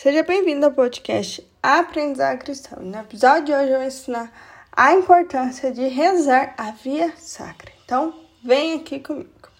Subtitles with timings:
[0.00, 2.80] Seja bem-vindo ao podcast Aprendizado Cristão.
[2.80, 4.32] No episódio de hoje eu vou ensinar
[4.70, 7.72] a importância de rezar a via sacra.
[7.84, 9.50] Então, vem aqui comigo.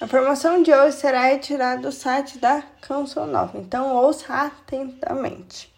[0.00, 5.72] A informação de hoje será retirada do site da Canção Nova, então ouça atentamente.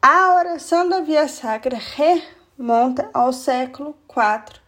[0.00, 4.60] A oração da via sacra remonta ao século IV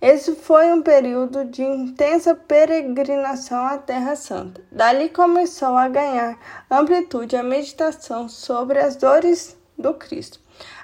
[0.00, 4.62] esse foi um período de intensa peregrinação à Terra Santa.
[4.70, 6.38] Dali começou a ganhar
[6.70, 10.38] amplitude a meditação sobre as dores do Cristo.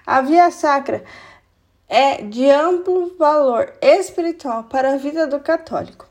[0.07, 1.05] A via sacra
[1.89, 6.09] é de amplo valor espiritual para a vida do católico,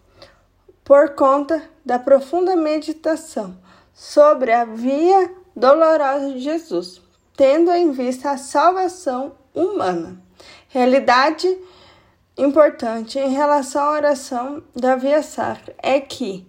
[0.83, 3.57] por conta da profunda meditação
[3.93, 7.01] sobre a via dolorosa de Jesus,
[7.35, 10.21] tendo em vista a salvação humana.
[10.69, 11.47] Realidade
[12.37, 16.47] importante em relação à oração da Via Sacra é que,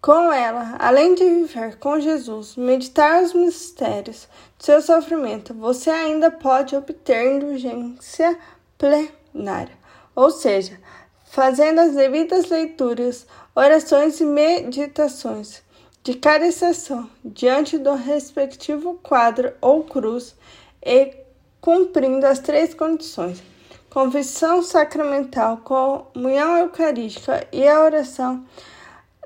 [0.00, 4.28] com ela, além de viver com Jesus, meditar os mistérios
[4.58, 8.38] do seu sofrimento, você ainda pode obter indulgência
[8.78, 9.76] plenária,
[10.14, 10.80] ou seja,
[11.26, 15.62] fazendo as devidas leituras, orações e meditações
[16.02, 20.34] de cada estação diante do respectivo quadro ou cruz
[20.82, 21.14] e
[21.60, 23.42] cumprindo as três condições
[23.90, 28.46] confissão sacramental, comunhão eucarística e a oração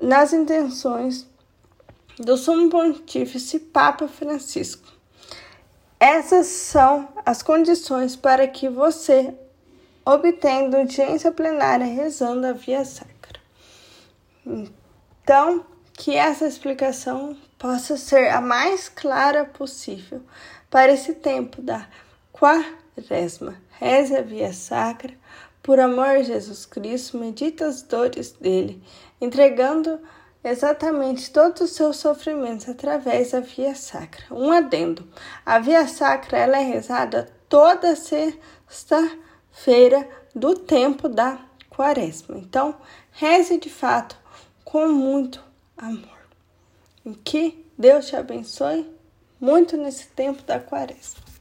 [0.01, 1.27] nas intenções
[2.17, 4.87] do Sumo Pontífice Papa Francisco.
[5.99, 9.33] Essas são as condições para que você
[10.05, 13.39] obtenha audiência plenária rezando a via sacra.
[14.45, 20.21] Então, que essa explicação possa ser a mais clara possível
[20.69, 21.87] para esse tempo da
[22.95, 23.55] quaresma.
[23.79, 25.13] Reze a via sacra,
[25.61, 28.83] por amor a Jesus Cristo, medita as dores dele,
[29.19, 29.99] entregando
[30.43, 34.25] exatamente todos os seus sofrimentos através da via sacra.
[34.31, 35.07] Um adendo:
[35.45, 41.39] a via sacra ela é rezada toda sexta-feira do tempo da
[41.69, 42.37] quaresma.
[42.37, 42.75] Então,
[43.11, 44.17] reze de fato
[44.63, 45.43] com muito
[45.77, 46.11] amor.
[47.05, 48.89] E que Deus te abençoe
[49.39, 51.32] muito nesse tempo da quaresma.